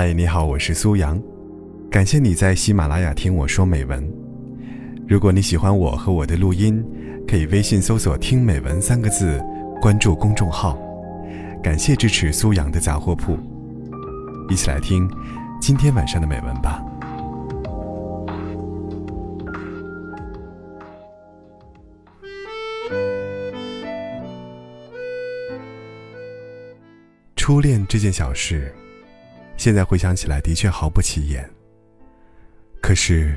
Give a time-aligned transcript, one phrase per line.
[0.00, 1.20] 嗨，你好，我是苏阳，
[1.90, 4.08] 感谢你在喜马拉雅听我说美文。
[5.08, 6.80] 如果你喜欢我和我的录音，
[7.26, 9.44] 可以微信搜索“听美文”三个字，
[9.82, 10.78] 关注公众号。
[11.60, 13.36] 感谢支持苏阳的杂货铺，
[14.48, 15.10] 一起来听
[15.60, 16.80] 今天晚上的美文吧。
[27.34, 28.72] 初恋这件小事，
[29.58, 31.46] 现在回想起来的确毫不起眼。
[32.80, 33.34] 可是，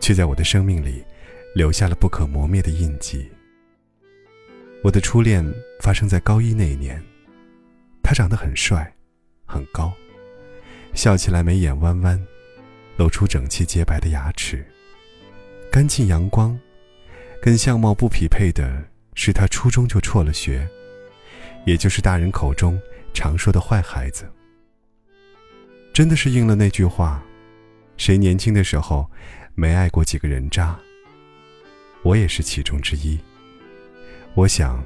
[0.00, 1.02] 却在我的生命里
[1.54, 3.30] 留下了不可磨灭的印记。
[4.82, 5.42] 我的初恋
[5.80, 7.00] 发生在高一那一年，
[8.02, 8.92] 他长得很帅，
[9.46, 9.92] 很高，
[10.92, 12.20] 笑起来眉眼弯弯，
[12.96, 14.66] 露出整齐洁白的牙齿，
[15.70, 16.58] 干净阳光。
[17.40, 18.82] 跟相貌不匹配的
[19.14, 20.68] 是，他初中就辍了学，
[21.64, 22.76] 也就是大人口中。
[23.12, 24.28] 常说的坏孩子，
[25.94, 27.22] 真的是应了那句话：
[27.96, 29.08] 谁年轻的时候
[29.54, 30.76] 没爱过几个人渣？
[32.02, 33.16] 我也是其中之一。
[34.34, 34.84] 我想，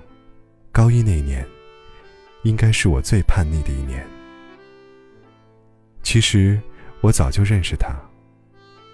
[0.71, 1.47] 高一那年，
[2.43, 4.07] 应该是我最叛逆的一年。
[6.03, 6.61] 其实
[7.01, 7.89] 我早就认识他，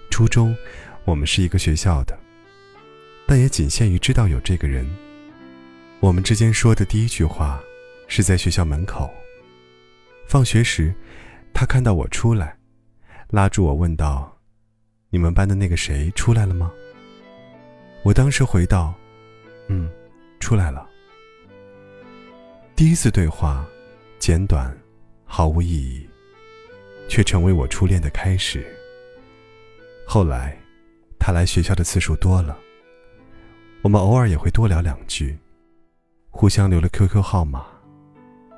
[0.09, 0.57] 初中
[1.05, 2.17] 我们是一个学校的，
[3.27, 4.89] 但也仅限于知道有这个人。
[5.99, 7.61] 我们之间说的第一句话，
[8.07, 9.13] 是在学校门口。
[10.29, 10.95] 放学时，
[11.55, 12.59] 他看到我出来，
[13.29, 14.37] 拉住我问道
[15.09, 16.71] ：“你们班的那个谁出来了吗？”
[18.05, 18.93] 我当时回道
[19.69, 19.89] ：“嗯，
[20.41, 20.87] 出来了。”
[22.77, 23.65] 第一次对话，
[24.19, 24.77] 简短，
[25.25, 26.07] 毫无意义，
[27.09, 28.67] 却成为我初恋的开始。
[30.07, 30.59] 后来，
[31.21, 32.59] 他来学校的次数多了，
[33.83, 35.39] 我们偶尔也会多聊两句，
[36.31, 37.65] 互相留了 QQ 号码。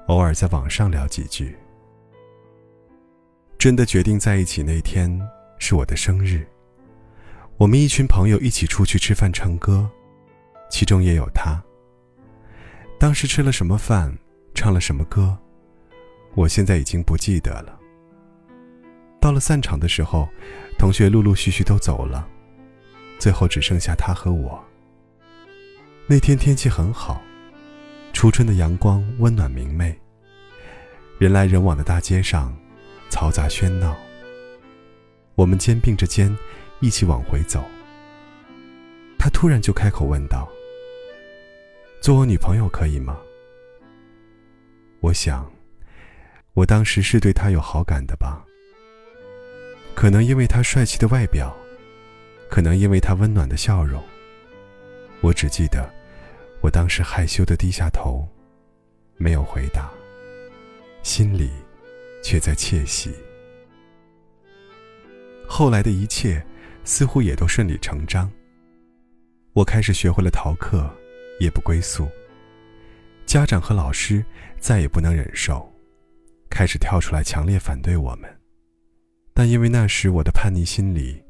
[0.08, 1.54] 偶尔在网上聊几句。
[3.66, 5.10] 真的决定在一起那天
[5.58, 6.46] 是我的生日。
[7.56, 9.90] 我们一群朋友一起出去吃饭唱歌，
[10.70, 11.60] 其中也有他。
[12.96, 14.16] 当时吃了什么饭，
[14.54, 15.36] 唱了什么歌，
[16.36, 17.76] 我现在已经不记得了。
[19.20, 20.28] 到了散场的时候，
[20.78, 22.24] 同学陆陆续续都走了，
[23.18, 24.64] 最后只剩下他和我。
[26.06, 27.20] 那天天气很好。
[28.12, 29.98] 初春的阳光温暖明媚，
[31.18, 32.56] 人来人往的大街上，
[33.10, 33.96] 嘈杂喧闹。
[35.34, 36.36] 我们肩并着肩，
[36.80, 37.64] 一起往回走。
[39.18, 40.48] 他突然就开口问道
[42.00, 43.18] ：“做我女朋友可以吗？”
[45.00, 45.50] 我想，
[46.54, 48.44] 我当时是对他有好感的吧。
[49.94, 51.56] 可能因为他帅气的外表，
[52.48, 54.02] 可能因为他温暖的笑容。
[55.20, 55.94] 我只记得。
[56.62, 58.26] 我当时害羞的低下头，
[59.18, 59.90] 没有回答，
[61.02, 61.50] 心里
[62.26, 63.14] 却在窃喜。
[65.46, 66.44] 后来的一切
[66.82, 68.28] 似乎也都顺理成章。
[69.52, 70.90] 我开始学会了逃课，
[71.38, 72.08] 夜不归宿。
[73.26, 74.24] 家长和老师
[74.58, 75.72] 再也不能忍受，
[76.50, 78.28] 开始跳出来强烈反对我们。
[79.32, 81.22] 但因为那时我的叛逆心理，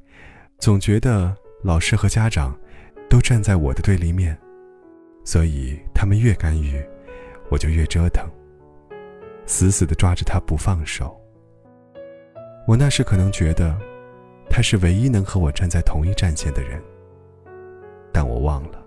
[0.59, 2.59] 总觉得老师和家长
[3.11, 4.35] 都站在我的对立面。
[5.27, 6.83] 所以他们越干预，
[7.51, 8.27] 我就越折腾，
[9.47, 11.19] 死死的抓着他不放手。
[12.67, 13.77] 我那时可能觉得，
[14.51, 16.83] 他是唯一能和我站在同一战线的人，
[18.13, 18.85] 但我忘了，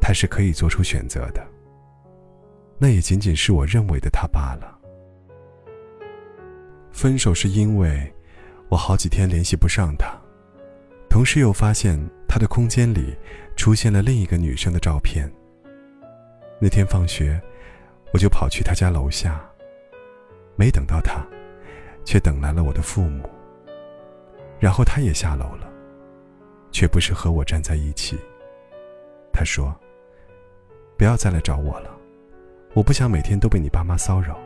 [0.00, 1.44] 他是可以做出选择的。
[2.78, 4.78] 那也仅仅是我认为的他罢了。
[6.92, 8.12] 分手是因为，
[8.68, 10.16] 我好几天联系不上他，
[11.08, 11.98] 同时又发现
[12.28, 13.16] 他的空间里
[13.56, 15.28] 出现了另一个女生的照片。
[16.60, 17.40] 那天放学，
[18.12, 19.44] 我就跑去他家楼下。
[20.56, 21.24] 没等到他，
[22.04, 23.28] 却等来了我的父母。
[24.60, 25.68] 然后他也下楼了，
[26.70, 28.18] 却不是和我站在一起。
[29.32, 29.74] 他说
[30.96, 31.90] ：“不要再来找我了，
[32.72, 34.38] 我不想每天都被你爸妈骚扰。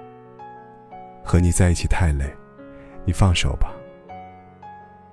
[1.23, 2.25] 和你在一起太累，
[3.05, 3.73] 你放手吧。”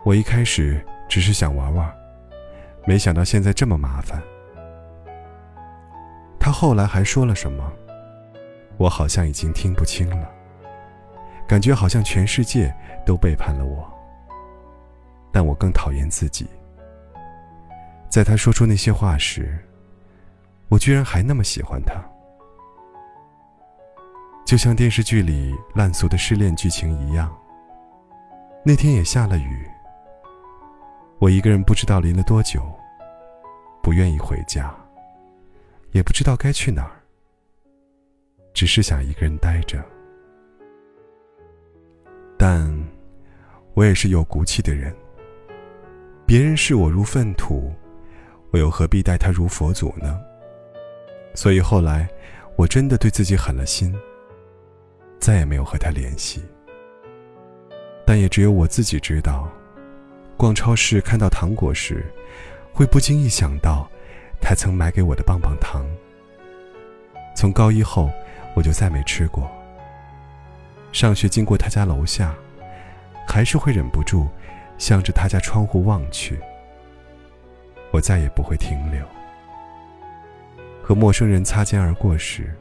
[0.05, 1.93] 我一开始只是想玩玩，
[2.85, 4.21] 没想到现在这么麻烦。
[6.39, 7.71] 他后来还说了什么？
[8.77, 10.29] 我好像已经听不清了。
[11.47, 12.73] 感觉好像全世界
[13.05, 13.91] 都背叛了我。
[15.31, 16.47] 但我更讨厌自己。
[18.09, 19.57] 在他说出那些话时，
[20.69, 21.95] 我居然还那么喜欢他。
[24.45, 27.35] 就像电视剧里烂俗的失恋剧情一样。
[28.63, 29.67] 那天也下了雨。
[31.19, 32.61] 我一个人不知道淋了多久，
[33.81, 34.73] 不愿意回家。
[35.91, 36.91] 也不知道该去哪儿，
[38.53, 39.83] 只是想一个人待着。
[42.47, 42.71] 但
[43.73, 44.95] 我也是有骨气的人。
[46.27, 47.73] 别人视我如粪土，
[48.51, 50.21] 我又何必待他如佛祖呢？
[51.33, 52.07] 所以后来，
[52.55, 53.91] 我真的对自己狠了心，
[55.17, 56.39] 再也没有和他联系。
[58.05, 59.51] 但也只有我自己知道，
[60.37, 62.05] 逛超市看到糖果时，
[62.71, 63.89] 会不经意想到
[64.39, 65.83] 他曾买给我的棒棒糖。
[67.35, 68.11] 从高一后，
[68.55, 69.49] 我就再没吃过。
[70.95, 72.33] 上学经过他家楼下，
[73.27, 74.29] 还是会忍不住
[74.77, 76.39] 向着他家窗户望去。
[77.91, 79.05] 我再也不会停留。
[80.81, 82.55] 和陌生人擦肩而过时，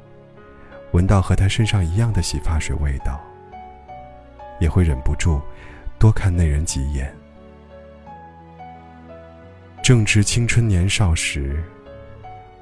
[0.90, 3.20] 闻到和他身上一样的洗发水味道，
[4.58, 5.40] 也会忍不住
[5.96, 7.14] 多看那人几眼。
[9.80, 11.62] 正值青春年少时，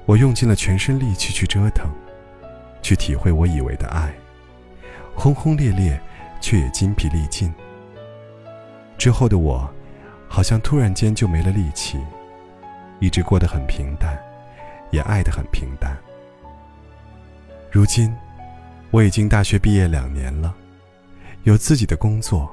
[0.05, 1.89] 我用尽了全身力气去折腾，
[2.83, 4.13] 去体会我以为的爱。
[5.15, 5.99] 轰轰烈烈，
[6.41, 7.53] 却也筋疲力尽。
[8.97, 9.69] 之后的我，
[10.27, 11.99] 好像突然间就没了力气，
[12.99, 14.17] 一直过得很平淡，
[14.91, 15.97] 也爱得很平淡。
[17.71, 18.13] 如今，
[18.91, 20.53] 我已经大学毕业两年了，
[21.43, 22.49] 有自己的工作，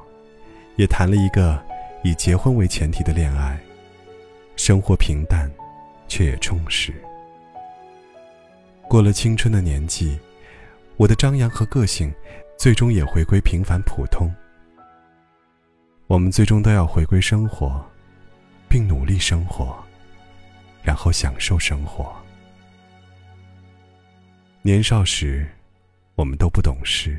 [0.77, 1.63] 也谈了一个
[2.03, 3.59] 以结婚为前提的恋爱，
[4.57, 5.51] 生活平淡，
[6.09, 6.95] 却也充实。
[8.89, 10.19] 过了青春的年纪，
[11.01, 12.13] 我的张扬和个性。
[12.59, 14.31] 最终也回归平凡普通。
[16.09, 17.83] 我们最终都要回归生活，
[18.69, 19.83] 并努力生活，
[20.83, 22.15] 然后享受生活。
[24.61, 25.49] 年少时，
[26.17, 27.17] 我们都不懂事，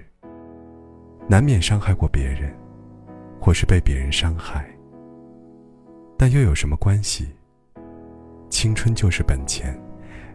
[1.27, 2.55] 难免伤害过别人，
[3.39, 4.69] 或是被别人伤害。
[6.19, 7.27] 但又有什么关系？
[8.47, 9.75] 青春就是本钱，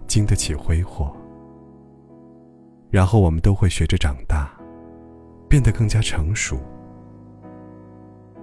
[0.08, 1.16] 经得起挥霍。
[2.96, 4.50] 然后我们都会学着长大。
[5.48, 6.58] 变得更加成熟。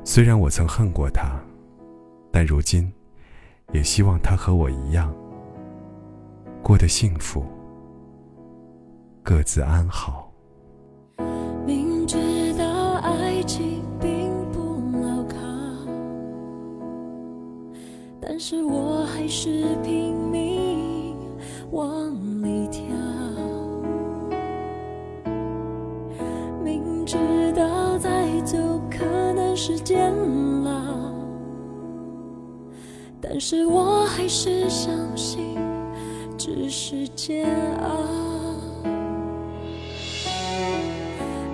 [0.03, 1.37] 虽然我曾恨过他，
[2.31, 2.91] 但如今，
[3.73, 5.13] 也希望他和我一样，
[6.61, 7.43] 过得幸福，
[9.21, 10.31] 各自安好。
[11.65, 15.35] 明知道爱情并不牢靠，
[18.21, 21.17] 但是我还是拼命
[21.71, 22.02] 往
[33.25, 35.57] 但是我还是相信，
[36.37, 37.47] 只是煎
[37.81, 37.89] 熬。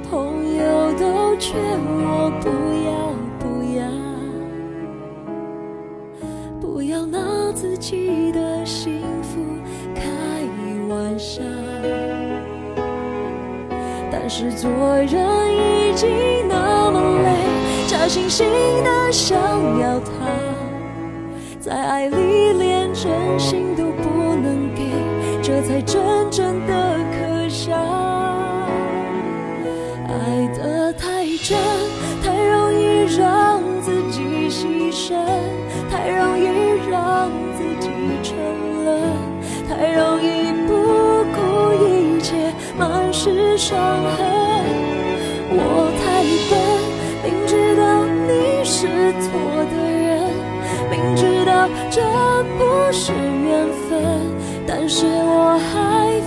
[0.10, 2.50] 朋友都劝我不
[2.84, 3.46] 要不
[3.78, 3.86] 要，
[6.60, 9.40] 不要拿自己的幸福
[9.94, 10.02] 开
[10.90, 11.44] 玩笑，
[14.12, 15.14] 但是做人
[15.54, 16.10] 已经
[16.50, 17.30] 那么累。
[17.88, 18.44] 假惺惺
[18.84, 19.38] 的想
[19.80, 20.10] 要他，
[21.70, 24.90] 在爱里连真心都不能给，
[25.40, 26.02] 这才真
[26.32, 27.76] 正的可笑。
[30.08, 31.56] 爱得太真，
[32.24, 35.14] 太容易让自己牺牲，
[35.92, 37.92] 太容易让自己
[38.24, 38.36] 沉
[38.84, 39.14] 沦，
[39.70, 40.74] 太容易不
[41.36, 43.78] 顾一切，满是伤
[44.18, 44.49] 痕。
[51.92, 52.02] 这
[52.58, 54.00] 不是缘分，
[54.68, 56.22] 但是我还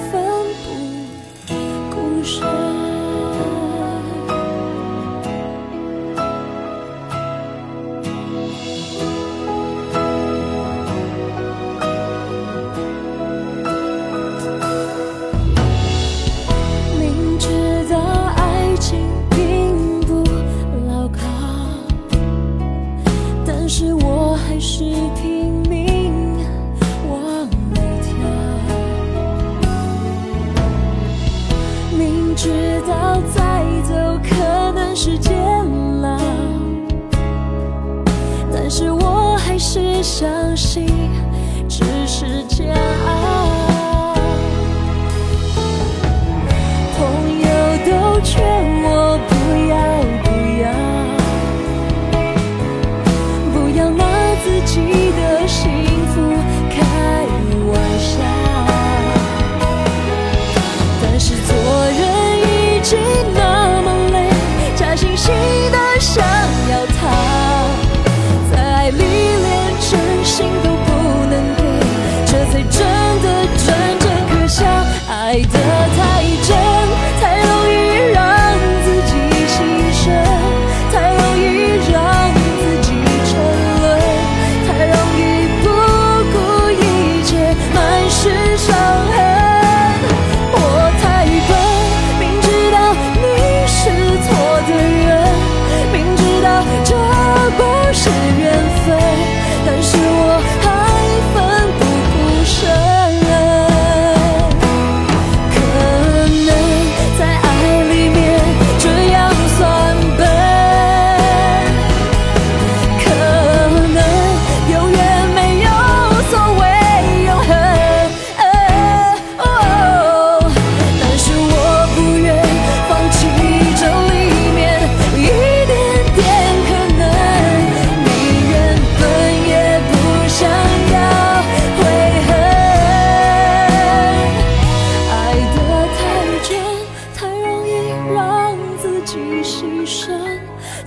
[139.12, 140.08] 己牺牲，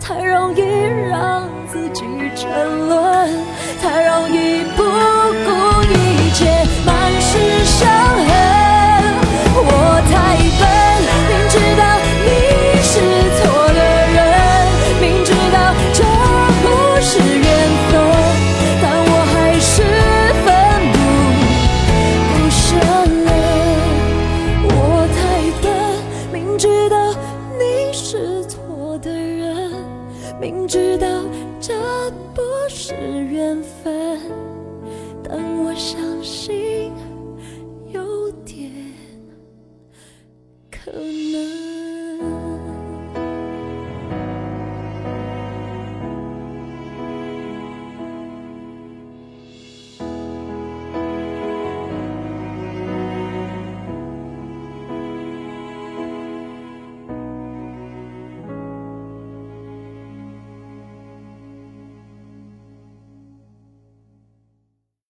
[0.01, 0.62] 太容易
[1.12, 2.03] 让自己
[2.36, 3.29] 沉沦，
[3.79, 4.84] 太容易不。